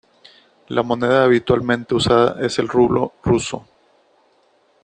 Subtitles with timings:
[0.69, 3.67] La moneda habitualmente usada es el rublo ruso.